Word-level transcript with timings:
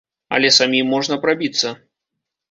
Але 0.37 0.49
самім 0.53 0.87
можна 0.93 1.17
прабіцца. 1.25 1.75